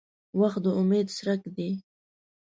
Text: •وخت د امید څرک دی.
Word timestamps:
•وخت 0.39 0.59
د 0.63 0.67
امید 0.79 1.07
څرک 1.17 1.41
دی. 1.55 1.69